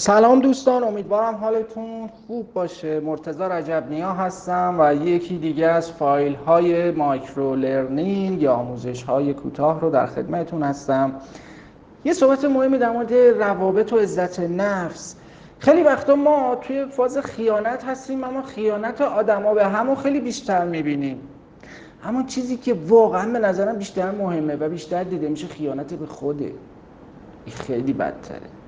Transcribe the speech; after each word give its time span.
سلام 0.00 0.40
دوستان 0.40 0.84
امیدوارم 0.84 1.34
حالتون 1.34 2.10
خوب 2.26 2.52
باشه. 2.52 3.00
مرتضی 3.00 3.42
رجب 3.42 3.84
نیا 3.90 4.12
هستم 4.12 4.76
و 4.78 4.94
یکی 4.94 5.38
دیگه 5.38 5.66
از 5.66 5.92
فایل 5.92 6.34
های 6.34 6.90
مایکرو 6.90 7.54
لرنینگ 7.54 8.42
یا 8.42 8.52
آموزش 8.52 9.02
های 9.02 9.34
کوتاه 9.34 9.80
رو 9.80 9.90
در 9.90 10.06
خدمتتون 10.06 10.62
هستم. 10.62 11.12
یه 12.04 12.12
صحبت 12.12 12.44
مهمی 12.44 12.78
در 12.78 12.90
مورد 12.90 13.12
روابط 13.12 13.92
و 13.92 13.96
عزت 13.96 14.40
نفس. 14.40 15.16
خیلی 15.58 15.82
وقتا 15.82 16.14
ما 16.14 16.54
توی 16.54 16.86
فاز 16.86 17.18
خیانت 17.18 17.84
هستیم 17.84 18.24
اما 18.24 18.42
خیانت 18.42 19.00
آدما 19.00 19.54
به 19.54 19.66
همون 19.66 19.96
خیلی 19.96 20.20
بیشتر 20.20 20.64
می‌بینیم. 20.64 21.20
اما 22.04 22.22
چیزی 22.22 22.56
که 22.56 22.74
واقعا 22.88 23.32
به 23.32 23.38
نظرم 23.38 23.76
بیشتر 23.76 24.10
مهمه 24.10 24.56
و 24.56 24.68
بیشتر 24.68 25.04
دیده 25.04 25.28
میشه 25.28 25.46
خیانت 25.46 25.94
به 25.94 26.06
خوده. 26.06 26.52
خیلی 27.46 27.92
بدتره. 27.92 28.59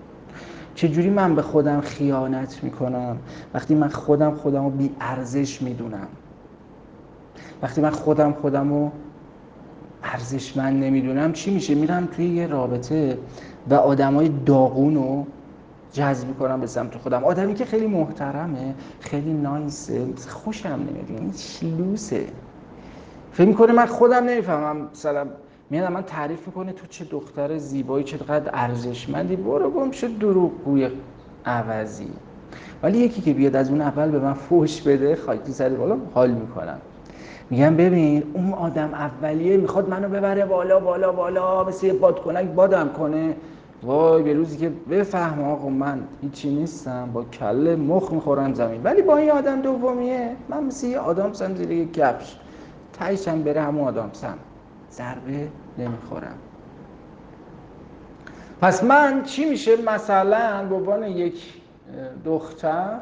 چجوری 0.75 1.11
من 1.11 1.34
به 1.34 1.43
خودم 1.43 1.80
خیانت 1.80 2.65
می‌کنم؟ 2.65 3.16
وقتی 3.55 3.74
من 3.74 3.88
خودم 3.88 4.34
خودم 4.34 4.65
رو 4.65 4.70
بی 4.70 4.91
ارزش 5.01 5.62
می‌دونم. 5.62 6.09
وقتی 7.62 7.80
من 7.80 7.91
خودم 7.91 8.33
خودم 8.33 8.69
رو 8.69 8.91
ارزشمند 10.02 10.84
نمی‌دونم 10.84 11.32
چی 11.32 11.55
میشه؟ 11.55 11.74
میرم 11.74 12.06
توی 12.06 12.29
یه 12.29 12.46
رابطه 12.46 13.19
و 13.70 13.74
آدمای 13.74 14.30
داغون 14.46 14.95
رو 14.95 15.27
جذب 15.93 16.29
می‌کنم 16.29 16.60
به 16.60 16.66
سمت 16.66 16.96
خودم. 16.96 17.24
آدمی 17.24 17.54
که 17.54 17.65
خیلی 17.65 17.87
محترمه 17.87 18.74
خیلی 19.01 19.32
نایسه 19.32 20.07
خوشم 20.29 20.68
نمیاد 20.68 21.10
این 21.20 21.32
شلوسه 21.37 22.27
فکر 23.32 23.48
می‌کنه 23.48 23.73
من 23.73 23.87
خودم 23.87 24.24
نمی‌فهمم 24.24 24.88
مثلا 24.93 25.27
میاد 25.72 25.92
من 25.92 26.02
تعریف 26.02 26.46
می‌کنه 26.46 26.72
تو 26.72 26.86
چه 26.86 27.04
دختر 27.04 27.58
زیبایی 27.58 28.04
چقدر 28.04 28.50
ارزشمندی. 28.52 29.36
برو 29.36 29.70
گم 29.70 29.90
شد 29.90 30.18
دروغگوی 30.18 30.88
عوضی. 31.45 32.08
ولی 32.82 32.98
یکی 32.98 33.22
که 33.22 33.32
بیاد 33.32 33.56
از 33.56 33.70
اون 33.70 33.80
اول 33.80 34.10
به 34.10 34.18
من 34.18 34.32
فوش 34.32 34.82
بده 34.82 35.16
خاکی 35.16 35.52
سر 35.52 35.68
بالا 35.68 35.96
حال 36.14 36.30
می‌کنم. 36.30 36.79
میگم 37.51 37.76
ببین 37.76 38.23
اون 38.32 38.52
آدم 38.52 38.95
اولیه 38.95 39.56
می‌خواد 39.56 39.88
منو 39.88 40.09
ببره 40.09 40.45
بالا 40.45 40.80
بالا 40.80 41.12
بالا 41.12 41.64
مثل 41.64 41.86
یه 41.86 41.92
بادکنک 41.92 42.48
بادم 42.48 42.88
کنه. 42.88 43.36
وای 43.82 44.23
به 44.23 44.34
روزی 44.34 44.57
که 44.57 44.73
بفهم 44.90 45.45
آقا 45.45 45.68
من 45.68 46.01
هیچی 46.23 46.54
نیستم. 46.54 47.10
با 47.12 47.24
کله 47.24 47.76
مخ 47.76 48.12
می‌خورم 48.12 48.54
زمین. 48.54 48.82
ولی 48.82 49.02
با 49.02 49.16
این 49.16 49.30
آدم 49.30 49.62
دومیه. 49.62 50.36
من 50.48 50.64
مثل 50.64 50.86
یه 50.86 50.98
آدم 50.98 51.32
سم 51.32 51.54
زیر 51.54 51.70
یه 51.70 51.86
کفش. 51.86 52.36
تایشم 52.92 53.42
بره 53.42 53.60
همون 53.60 53.88
آدم 53.88 54.10
سم 54.12 54.38
ضربه 54.93 55.48
نمی‌خورم. 55.79 56.35
پس 58.60 58.85
من 58.85 59.23
چی 59.23 59.45
میشه 59.45 59.82
مثلا 59.82 60.66
به 60.66 60.74
عنوان 60.74 61.02
یک 61.02 61.43
دختر 62.24 62.98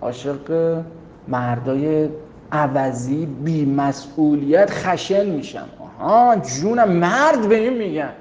عاشق 0.00 0.80
مردای 1.28 2.08
عوضی 2.52 3.26
بی 3.26 3.64
مسئولیت 3.64 4.70
خشن 4.70 5.26
میشم. 5.26 5.68
آها 6.00 6.36
جونم 6.36 6.88
مرد 6.88 7.48
به 7.48 7.54
این 7.54 7.78
میگن. 7.78 8.12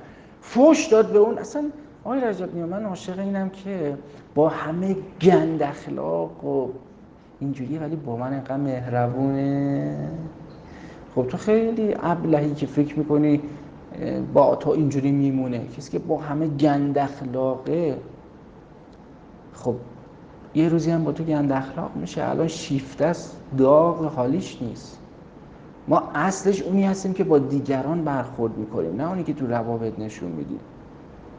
فوش 0.41 0.87
داد 0.87 1.11
به 1.11 1.19
اون. 1.19 1.37
اصلا 1.37 1.63
آقای 2.03 2.21
رجب 2.21 2.55
نیا 2.55 2.65
من 2.65 2.85
عاشق 2.85 3.19
اینم 3.19 3.49
که 3.49 3.97
با 4.35 4.49
همه 4.49 4.95
گند 5.21 5.63
اخلاق 5.63 6.45
و 6.45 6.67
اینجوریه 7.39 7.79
ولی 7.79 7.95
با 7.95 8.15
من 8.15 8.33
اینقدر 8.33 8.57
مهربونه. 8.57 10.09
خب 11.17 11.27
تو 11.27 11.37
خیلی 11.37 11.95
ابلهی 12.03 12.53
که 12.53 12.65
فکر 12.65 12.99
می‌کنی 12.99 13.41
با 14.33 14.55
تو 14.55 14.69
اینجوری 14.69 15.11
میمونه. 15.11 15.67
کسی 15.77 15.91
که 15.91 15.99
با 15.99 16.17
همه 16.17 16.47
گند 16.47 16.97
اخلاقه 16.97 17.97
خب 19.53 19.75
یه 20.55 20.69
روزی 20.69 20.91
هم 20.91 21.03
با 21.03 21.11
تو 21.11 21.23
گند 21.23 21.51
اخلاق 21.51 21.91
میشه. 21.95 22.29
الان 22.29 22.47
شیفته 22.47 23.05
است 23.05 23.37
داغ 23.57 24.05
حالیش 24.05 24.61
نیست. 24.61 24.99
ما 25.87 26.03
اصلش 26.15 26.61
اونی 26.61 26.83
هستیم 26.83 27.13
که 27.13 27.23
با 27.23 27.39
دیگران 27.39 28.03
برخورد 28.03 28.57
می‌کنیم 28.57 28.95
نه 28.95 29.09
اونی 29.09 29.23
که 29.23 29.33
تو 29.33 29.47
روابط 29.47 29.99
نشون 29.99 30.31
میدیم. 30.31 30.59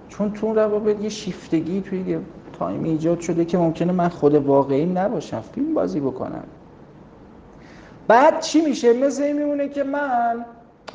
چون 0.09 0.33
تو 0.33 0.55
روابط 0.55 1.03
یه 1.03 1.09
شیفتگی 1.09 1.81
توی 1.81 2.01
یه 2.01 2.21
تایم 2.53 2.85
ایجاد 2.85 3.21
شده 3.21 3.45
که 3.45 3.59
ممکنه 3.59 3.93
من 3.93 4.09
خود 4.09 4.35
واقعی 4.35 4.87
نباشم 4.87 5.41
فیلم 5.41 5.75
بازی 5.75 6.01
بکنم. 6.01 6.45
بعد 8.09 8.41
چی 8.41 8.61
میشه؟ 8.61 8.93
مثل 8.93 9.23
این 9.23 9.39
میمونه 9.39 9.69
که 9.69 9.85
من 9.85 10.45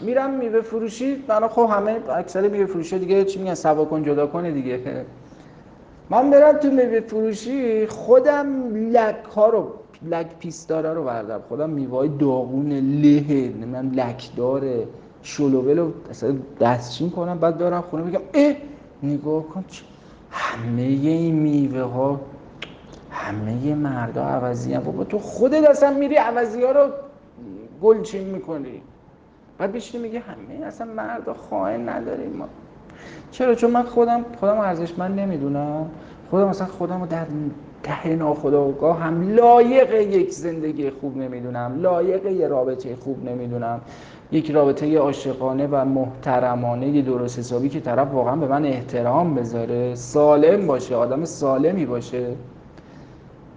میرم 0.01 0.31
میوه 0.31 0.62
فروشی 0.62 1.24
من 1.28 1.47
خب 1.47 1.69
همه 1.72 1.97
اکثر 2.09 2.47
میوه 2.47 2.66
فروشی 2.66 3.00
دیگه 3.00 3.25
چی 3.25 3.40
میگن؟ 3.40 3.56
سوا 3.56 3.85
کن 3.85 4.03
جدا 4.03 4.28
کنه 4.28 4.51
دیگه. 4.51 5.06
من 6.09 6.29
برم 6.29 6.57
تو 6.57 6.69
میوه 6.72 7.00
فروشی 7.01 7.88
خودم 7.88 8.75
لک 8.75 9.24
ها 9.35 9.50
رو 9.50 9.74
لک 10.09 10.28
پیستارا 10.40 10.94
رو 10.94 11.03
بردم 11.03 11.41
خودم 11.50 11.69
میوه 11.69 12.07
داغون 12.07 12.72
له 13.01 13.53
من 13.66 13.90
لک 13.90 14.35
داره 14.35 14.88
شلوول 15.24 15.80
رو 15.80 15.94
اصلا 16.09 16.35
دستچین 16.62 17.09
کنم 17.09 17.40
بعد 17.40 17.57
دارم 17.57 17.81
خونه 17.81 18.03
بگم 18.03 18.22
اه 18.34 18.56
نگاه 19.03 19.44
کن 19.44 19.66
همه 20.31 20.81
این 20.81 21.35
میوه 21.35 21.81
ها 21.81 22.22
همه 23.12 23.75
مردا 23.75 24.24
عوضی 24.24 24.74
هم 24.74 24.84
بابا 24.84 25.03
تو 25.03 25.19
خودت 25.19 25.69
اصلا 25.69 25.91
میری 25.91 26.16
عوضی 26.16 26.63
ها 26.63 26.72
رو 26.72 26.91
گلچین 27.82 28.28
می‌کنی. 28.28 28.82
بعد 29.58 29.72
بشینی 29.72 30.04
میگه 30.04 30.20
همه 30.20 30.66
اصلا 30.66 30.88
مردا 30.94 31.34
خائن 31.34 31.90
نداریم 31.90 32.34
ما. 32.34 32.46
چرا؟ 33.32 33.56
چون 33.56 33.72
من 33.72 33.84
خودم 33.84 34.26
خودم 34.40 34.58
ارزشمند 34.58 35.20
نمی‌دونم. 35.20 35.90
خودم 36.30 36.48
مثلا 36.48 36.68
خودم 36.68 37.02
رو 37.02 37.08
در 37.08 37.26
ته 37.84 38.16
ناخودآگاه 38.16 39.00
هم 39.00 39.36
لایق 39.36 39.94
یک 39.94 40.32
زندگی 40.32 40.90
خوب 40.90 41.18
نمی‌دونم. 41.18 41.80
لایق 41.82 42.26
یه 42.26 42.48
رابطه 42.48 42.96
خوب 42.96 43.30
نمی‌دونم. 43.30 43.82
یک 44.32 44.52
رابطه 44.52 44.98
عاشقانه 44.98 45.68
و 45.72 45.86
محترمانه 45.86 47.02
درست 47.02 47.40
حسابی 47.40 47.70
که 47.70 47.80
طرف 47.80 48.12
واقعا 48.12 48.36
به 48.36 48.48
من 48.48 48.66
احترام 48.66 49.36
بذاره. 49.36 49.96
سالم 49.96 50.68
باشه. 50.68 50.96
آدم 50.96 51.26
سالمی 51.26 51.86
باشه. 51.86 52.36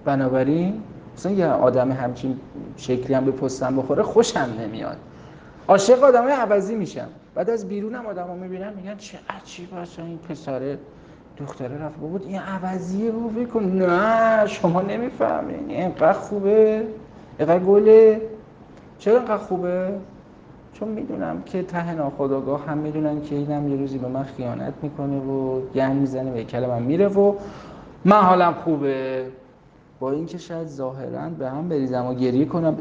بنابراین 0.05 0.83
مثلا 1.17 1.33
یه 1.33 1.47
آدم 1.47 1.93
همچین 1.93 2.41
شکلی 2.77 3.15
هم 3.15 3.25
به 3.25 3.31
پستم 3.31 3.77
بخوره 3.77 4.03
خوشم 4.03 4.49
نمیاد. 4.61 4.97
عاشق 5.69 6.03
آدمای 6.03 6.33
عوضی 6.33 6.75
میشم. 6.75 7.09
بعد 7.35 7.51
از 7.51 7.69
بیرونم 7.69 8.07
آدمو 8.07 8.35
می‌بینم 8.35 8.73
میگن 8.77 8.97
چه 8.97 9.19
عجیب 9.31 9.75
اصلا 9.75 10.05
این 10.05 10.19
پسره 10.19 10.79
دختره 11.39 11.83
رفت. 11.83 11.97
بود 11.97 12.23
این 12.23 12.39
عوضیه 12.39 13.11
رو 13.11 13.29
بکن 13.29 13.65
نه 13.65 14.47
شما 14.47 14.83
نمی‌فهمین. 14.83 15.71
اینقدر 15.71 16.13
خوبه. 16.13 16.87
اینقدر 17.39 17.59
گله. 17.59 18.21
چرا 18.99 19.17
اینقدر 19.17 19.37
خوبه؟ 19.37 19.93
چون 20.73 20.89
می‌دونم 20.89 21.43
که 21.43 21.63
ته 21.63 21.95
ناخودآگاه 21.95 22.67
هم 22.67 22.79
می‌دونن 22.79 23.23
که 23.23 23.35
اینم 23.35 23.69
یه 23.69 23.77
روزی 23.77 23.99
به 23.99 24.09
من 24.09 24.23
خیانت 24.23 24.75
می‌کنه 24.83 25.19
و 25.19 25.61
گن 25.75 25.93
می‌زنه 25.93 26.31
به 26.31 26.45
کل 26.45 26.67
من 26.67 26.83
میره 26.83 27.09
و 27.09 27.35
من 28.05 28.21
حالم 28.21 28.55
خوبه. 28.65 29.27
با 30.01 30.11
اینکه 30.11 30.39
شاید 30.39 30.67
ظاهرا 30.67 31.29
به 31.39 31.51
هم 31.51 31.69
بریزم 31.69 32.07
و 32.07 32.15
گریه 32.15 32.45
کنم 32.45 32.77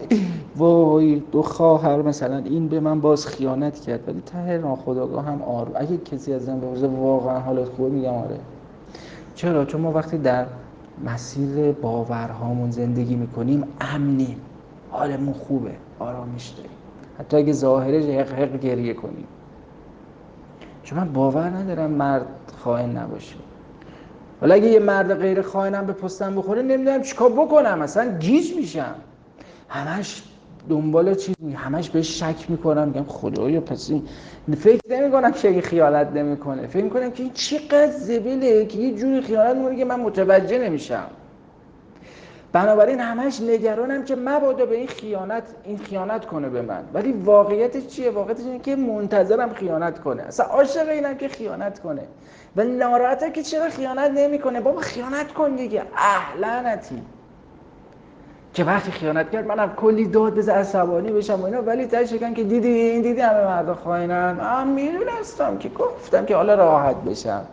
وای 0.55 1.21
دو 1.31 1.41
خواهر 1.41 2.01
مثلا 2.01 2.37
این 2.37 2.67
به 2.67 2.79
من 2.79 3.01
باز 3.01 3.27
خیانت 3.27 3.79
کرد 3.79 4.07
ولی 4.07 4.21
ته 4.21 4.57
ناخودآگاه 4.57 5.25
هم 5.25 5.41
آروم 5.41 5.73
اگه 5.75 5.97
کسی 5.97 6.33
از 6.33 6.49
من 6.49 6.59
بپرسه 6.59 6.87
واقعا 6.87 7.39
حالت 7.39 7.69
خوبه 7.69 7.89
میگم 7.89 8.13
آره. 8.13 8.39
چرا؟ 9.35 9.65
چون 9.65 9.81
ما 9.81 9.91
وقتی 9.91 10.17
در 10.17 10.45
مسیر 11.05 11.71
باورهامون 11.71 12.71
زندگی 12.71 13.15
می‌کنیم 13.15 13.63
امنیم. 13.81 14.41
حالمون 14.91 15.33
خوبه 15.33 15.71
آرامش 15.99 16.49
داریم. 16.49 16.71
حتی 17.19 17.37
اگه 17.37 17.53
ظاهرش 17.53 18.05
حق 18.05 18.33
حق 18.39 18.59
گریه 18.59 18.93
کنیم. 18.93 19.27
چون 20.83 20.99
من 20.99 21.13
باور 21.13 21.49
ندارم 21.49 21.91
مرد 21.91 22.27
خائن 22.57 22.97
نباشه. 22.97 23.35
حالا 24.41 24.55
اگه 24.55 24.67
یه 24.67 24.79
مرد 24.79 25.13
غیر 25.13 25.41
خائنم 25.41 25.85
به 25.85 25.93
پستم 25.93 26.35
بخوره 26.35 26.61
نمی‌دونم 26.61 27.01
چیکار 27.01 27.29
بکنم. 27.29 27.81
اصلا 27.81 28.17
گیج 28.17 28.55
میشم. 28.55 28.95
همش 29.69 30.23
دنبال 30.69 31.15
چیز 31.15 31.35
همش 31.55 31.89
بهش 31.89 32.19
شک 32.19 32.49
می‌کنم. 32.49 32.87
میگم 32.87 33.05
خدایا 33.07 33.61
پس 33.61 33.89
این 33.89 34.03
فکر 34.55 34.81
نمی 34.89 35.11
کنم 35.11 35.31
که 35.31 35.47
این 35.47 35.61
خیالت 35.61 36.11
نمی‌کنه. 36.11 36.67
فکر 36.67 36.83
می‌کنم 36.83 37.11
که 37.11 37.23
این 37.23 37.31
چقدر 37.33 37.91
زبله 37.91 38.65
که 38.65 38.79
یه 38.79 38.95
جوری 38.95 39.21
خیالت 39.21 39.55
می‌کنه 39.55 39.77
که 39.77 39.85
من 39.85 39.99
متوجه 39.99 40.57
نمیشم. 40.57 41.07
بنابراین 42.55 42.99
همش 42.99 43.41
نگرانم 43.41 44.03
که 44.03 44.15
مبادا 44.15 44.65
به 44.65 44.75
این 44.75 44.87
خیانت 44.87 45.43
این 45.63 45.77
خیانت 45.77 46.25
کنه 46.25 46.49
به 46.49 46.61
من. 46.61 46.83
ولی 46.93 47.11
واقعیتش 47.11 47.87
چیه؟ 47.87 48.09
واقعیتش 48.09 48.43
اینه 48.43 48.59
که 48.59 48.75
منتظرم 48.75 49.53
خیانت 49.53 49.99
کنه. 49.99 50.23
اصلا 50.23 50.45
عاشق 50.45 50.89
اینم 50.89 51.15
که 51.17 51.27
خیانت 51.27 51.79
کنه. 51.79 52.01
و 52.55 52.63
ناراحته 52.63 53.31
که 53.31 53.43
چرا 53.43 53.69
خیانت 53.69 54.11
نمی‌کنه؟ 54.11 54.61
بابا 54.61 54.81
خیانت 54.81 55.33
کن 55.33 55.55
دیگه. 55.55 55.83
اهلنتی 55.97 57.01
که 58.53 58.63
وقتی 58.63 58.91
خیانت 58.91 59.31
کرد 59.31 59.47
منم 59.47 59.73
کلی 59.75 60.07
داد 60.07 60.35
بز 60.35 60.49
عصبانی 60.49 61.11
بشم 61.11 61.41
و 61.41 61.45
اینا. 61.45 61.61
ولی 61.61 61.85
تاش 61.85 62.09
شکن 62.09 62.33
که 62.33 62.43
دیدی 62.43 62.67
این 62.67 63.01
دیدی 63.01 63.21
همه 63.21 63.45
مردا 63.45 63.75
خائنن 63.75 64.31
من 64.31 64.67
می‌دونستم 64.67 65.57
که 65.57 65.69
گفتم 65.69 66.25
که 66.25 66.35
حالا 66.35 66.55
راحت 66.55 66.95
بشم. 66.95 67.45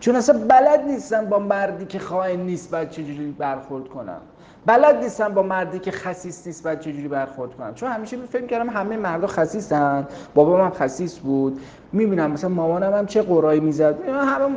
چون 0.00 0.16
اصلا 0.16 0.38
بلد 0.48 0.84
نیستم 0.86 1.26
با 1.26 1.38
مردی 1.38 1.86
که 1.86 1.98
خائن 1.98 2.40
نیست 2.40 2.70
بعد 2.70 2.90
چجوری 2.90 3.34
برخورد 3.38 3.88
کنم. 3.88 4.20
بلد 4.66 5.02
نیستم 5.02 5.28
با 5.28 5.42
مردی 5.42 5.78
که 5.78 5.90
خسیس 5.90 6.46
نیست 6.46 6.62
بعد 6.62 6.80
چجوری 6.80 7.08
برخورد 7.08 7.54
کنم. 7.54 7.74
چون 7.74 7.90
همیشه 7.90 8.16
فکر 8.16 8.46
کردم 8.46 8.70
همه 8.70 8.96
مردا 8.96 9.26
خسیسن. 9.26 10.06
بابام 10.34 10.60
هم 10.60 10.70
خسیس 10.70 11.18
بود. 11.18 11.60
می‌بینم 11.92 12.30
مثلا 12.30 12.50
مامانم 12.50 12.92
هم 12.92 13.06
چه 13.06 13.22
غرایی 13.22 13.60
می‌زد. 13.60 14.08
همه 14.08 14.56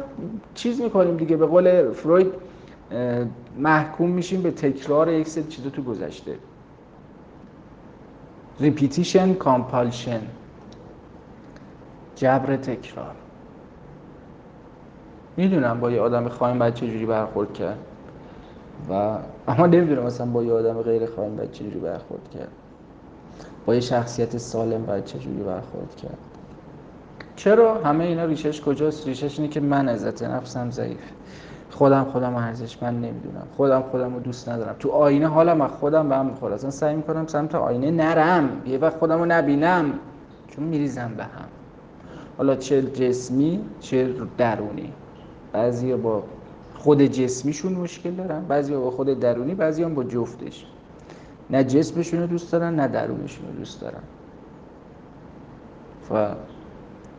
چیز 0.54 0.82
می‌کنیم 0.82 1.18
دیگه. 1.18 1.38
به 1.38 1.46
قول 1.46 1.92
فروید 1.92 2.34
محکوم 3.58 4.10
میشیم 4.10 4.42
به 4.42 4.52
تکرار 4.52 5.10
یک 5.10 5.28
سری 5.28 5.44
چیزا 5.44 5.70
تو 5.70 5.84
گذشته. 5.84 6.36
repetition 8.60 9.34
compulsion 9.34 10.22
جبر 12.16 12.56
تکرار. 12.56 13.16
می‌دونم 15.38 15.80
با 15.80 15.92
یه 15.92 16.02
آدم 16.02 16.30
خواهیم 16.30 16.60
باید 16.60 16.74
چجوری 16.74 17.06
برخورد 17.06 17.54
کرد. 17.54 17.78
و 18.90 19.18
اما 19.48 19.68
نمی‌دونم 19.68 20.04
مثلا 20.04 20.26
با 20.26 20.44
یه 20.44 20.54
آدم 20.54 20.82
غیر 20.82 21.06
خواهیم 21.06 21.36
باید 21.36 21.52
چجوری 21.52 21.80
برخورد 21.80 22.30
کرد. 22.34 22.52
با 23.66 23.76
یه 23.76 23.82
شخصیت 23.82 24.38
سالم 24.38 24.86
باید 24.86 25.06
چجوری 25.06 25.44
برخورد 25.44 25.96
کرد. 25.96 26.18
چرا؟ 27.36 27.76
همه 27.84 28.04
اینا 28.04 28.26
ریشش 28.26 28.62
کجاست؟ 28.62 29.08
ریشش 29.08 29.40
اینه 29.40 29.52
که 29.52 29.60
من 29.60 29.90
عزت 29.90 30.24
نفسم 30.24 30.72
ضعیف. 30.72 30.98
خودم 31.72 32.04
خودم 32.04 32.36
ارزش 32.36 32.84
من 32.84 32.96
نمی‌دونم. 32.96 33.48
خودم 33.58 33.82
خودم 33.82 34.14
رو 34.14 34.20
دوست 34.20 34.50
ندارم. 34.50 34.76
تو 34.80 34.90
آینه 34.90 35.28
حالم 35.28 35.62
از 35.62 35.72
خودم 35.72 36.10
به 36.10 36.16
هم 36.16 36.26
می‌خوره. 36.26 36.54
اصلا 36.54 36.70
سعی 36.70 36.96
می‌کنم 36.96 37.28
سمت 37.28 37.56
آینه 37.56 37.92
نرم. 37.92 38.50
یه 38.66 38.78
وقت 38.78 38.98
خودم 38.98 39.20
رو 39.20 39.26
نبینم. 39.26 39.94
چون 40.48 40.64
میریزم 40.64 41.12
به 41.18 41.24
هم. 41.24 41.46
حالا 42.38 42.56
چه 42.56 42.82
جسمی 42.82 43.60
چه 43.80 44.10
درونی. 44.38 44.94
بعضی 45.54 45.96
با 45.96 46.24
خود 46.84 47.02
جسمیشون 47.02 47.74
مشکل 47.74 48.12
دارن 48.12 48.46
بعضی 48.46 48.74
با 48.74 48.92
خود 48.92 49.20
درونی 49.20 49.56
بعضی 49.56 49.84
هم 49.84 49.96
با 49.96 50.04
جفتش. 50.04 50.66
نه 51.50 51.64
جسمشون 51.64 52.20
رو 52.20 52.28
دوست 52.28 52.52
دارن 52.52 52.76
نه 52.76 52.88
درونشون 52.88 53.48
رو 53.48 53.54
دوست 53.54 53.82
دارن. 53.82 54.02
و 56.12 56.36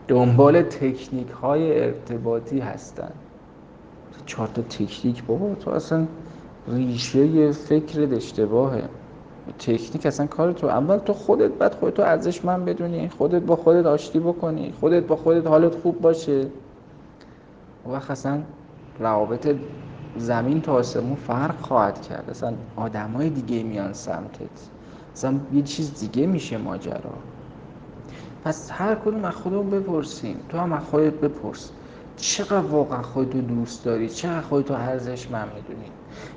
دنبال 0.08 0.62
تکنیک 0.62 1.28
های 1.28 1.84
ارتباطی 1.84 2.58
هستن. 2.58 3.10
چهار 4.26 4.48
تا 4.48 4.62
تکنیک 4.62 5.24
بابا 5.24 5.54
تو 5.54 5.70
اصلا 5.70 6.06
ریشه 6.68 7.52
فکر 7.52 8.08
اشتباهه. 8.14 8.82
تکنیک 9.58 10.06
اصلا 10.06 10.26
کار 10.26 10.52
تو 10.52 10.66
اول 10.66 10.98
تو 10.98 11.12
خودت 11.12 11.50
بعد 11.50 11.74
خودت 11.74 11.94
تو 11.94 12.02
ارزش 12.02 12.44
من 12.44 12.64
بدونی. 12.64 13.08
خودت 13.08 13.42
با 13.42 13.56
خودت 13.56 13.86
آشتی 13.86 14.18
بکنی. 14.18 14.72
خودت 14.80 15.06
با 15.06 15.16
خودت 15.16 15.46
حالت 15.46 15.74
خوب 15.74 16.00
باشه. 16.00 16.46
و 17.86 18.00
اصلا 18.08 18.42
روابط 18.98 19.56
زمین 20.16 20.60
تا 20.60 20.72
آسمون 20.72 21.14
فرق 21.14 21.60
خواهد 21.60 22.02
کرد. 22.02 22.30
اصلا 22.30 22.54
آدمای 22.76 23.30
دیگه 23.30 23.62
میان 23.62 23.92
سمتت. 23.92 24.68
اصلا 25.14 25.34
یه 25.52 25.62
چیز 25.62 26.00
دیگه 26.00 26.26
میشه 26.26 26.58
ماجرا. 26.58 27.14
پس 28.44 28.70
هر 28.70 28.94
کدوم 28.94 29.24
از 29.24 29.34
خودمون 29.34 29.70
بپرسیم. 29.70 30.36
تو 30.48 30.58
هم 30.58 30.72
از 30.72 30.84
خودت 30.84 31.12
بپرس. 31.12 31.70
چقدر 32.16 32.66
واقعا 32.66 33.02
خودتو 33.02 33.40
دوست 33.40 33.84
داری؟ 33.84 34.08
چقدر 34.08 34.40
خودتو 34.40 34.74
ارزش 34.74 35.30
من 35.30 35.48
می‌دونی؟ 35.54 35.90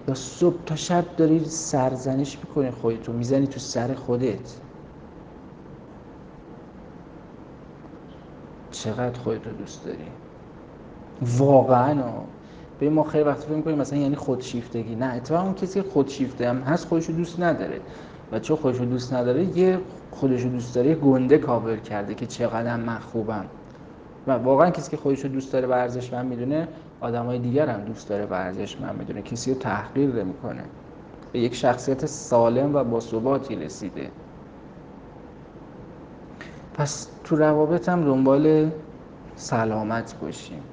یا 0.08 0.14
صبح 0.14 0.56
تا 0.66 0.76
شب 0.76 1.06
داری 1.18 1.46
سرزنش 1.46 2.38
می‌کنی 2.38 2.72
خودتو 2.72 3.14
می‌زنی 3.14 3.48
تو 3.48 3.60
سر 3.60 3.94
خودت؟ 3.94 4.56
چقدر 8.72 9.20
خودتو 9.20 9.50
دوست 9.50 9.86
داری؟ 9.86 10.08
واقعا 11.22 12.04
به 12.80 12.90
ما 12.90 13.04
خیلی 13.04 13.24
وقت 13.24 13.40
فکر 13.40 13.54
می‌کنیم 13.54 13.78
مثلا 13.78 14.00
یعنی 14.00 14.16
خودشیفتگی. 14.16 14.96
نه 14.96 15.06
اتفاقا 15.06 15.44
اون 15.44 15.54
کسی 15.54 15.82
خودشیفته 15.82 16.50
هم 16.50 16.62
هست 16.62 16.88
خودشو 16.88 17.14
دوست 17.14 17.40
نداره. 17.40 17.80
و 18.32 18.40
چون 18.40 18.58
خودشو 18.58 18.86
دوست 18.86 19.14
نداره 19.14 19.58
یه 19.58 19.80
خودشو 20.12 20.50
دوست 20.50 20.76
داره 20.76 20.96
گنده 20.96 21.38
کابل 21.38 21.78
کرده 21.78 22.16
که 22.16 22.26
چقدر 22.26 22.78
من 22.78 23.00
خوبم. 23.00 23.46
و 24.28 24.32
واقعا 24.32 24.70
کسی 24.70 24.92
که 24.92 24.98
خودشو 24.98 25.28
دوست 25.28 25.54
داره 25.54 25.68
و 25.68 25.72
ارزش 25.72 26.14
من 26.14 26.26
می‌دونه 26.26 26.68
آدمای 27.02 27.40
دیگر 27.40 27.70
هم 27.70 27.80
دوست 27.80 28.10
داره 28.10 28.26
و 28.26 28.34
ارزش 28.34 28.82
من 28.82 28.96
می‌دونه. 28.96 29.22
کسی 29.22 29.54
رو 29.54 29.60
تحقیر 29.60 30.10
نمی‌کنه. 30.10 30.64
به 31.34 31.40
یک 31.40 31.56
شخصیت 31.56 32.06
سالم 32.06 32.76
و 32.76 32.84
باثباتی 32.84 33.56
رسیده. 33.56 34.10
پس 36.74 37.08
تو 37.24 37.36
روابط 37.36 37.90
هم 37.90 38.04
دنبال 38.04 38.70
سلامت 39.36 40.16
باشیم. 40.22 40.64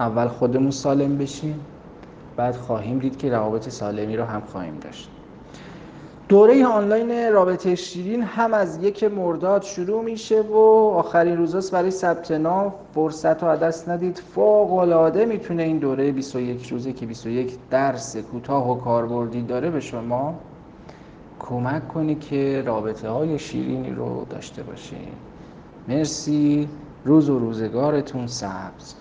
اول 0.00 0.28
خودمون 0.28 0.70
سالم 0.70 1.18
بشیم 1.18 1.60
بعد 2.36 2.56
خواهیم 2.56 2.98
دید 2.98 3.18
که 3.18 3.30
روابط 3.30 3.68
سالمی 3.68 4.16
رو 4.16 4.24
هم 4.24 4.40
خواهیم 4.40 4.78
داشت. 4.80 5.10
دوره 6.28 6.66
آنلاین 6.66 7.32
رابطه 7.32 7.74
شیرین 7.74 8.22
هم 8.22 8.54
از 8.54 8.82
یک 8.82 9.04
مرداد 9.04 9.62
شروع 9.62 10.04
میشه 10.04 10.42
و 10.42 10.56
آخرین 10.94 11.36
روزاست 11.36 11.72
برای 11.72 11.90
ثبت 11.90 12.30
نام. 12.32 12.74
فرصت 12.94 13.42
رو 13.42 13.56
دست 13.56 13.88
ندید. 13.88 14.18
فوق 14.34 14.72
العاده 14.72 15.24
می‌تونه 15.24 15.62
این 15.62 15.78
دوره 15.78 16.12
21 16.12 16.72
روزه 16.72 16.92
که 16.92 17.06
21 17.06 17.58
درس 17.70 18.16
کوتاه 18.16 18.70
و 18.70 18.80
کاربردی 18.80 19.42
داره 19.42 19.70
به 19.70 19.80
شما 19.80 20.34
کمک 21.40 21.88
کنی 21.88 22.14
که 22.14 22.62
رابطه 22.66 23.08
های 23.08 23.38
شیرینی 23.38 23.90
رو 23.90 24.26
داشته 24.30 24.62
باشین. 24.62 25.08
مرسی. 25.88 26.68
روز 27.04 27.30
و 27.30 27.38
روزگارتون 27.38 28.26
سبز. 28.26 28.94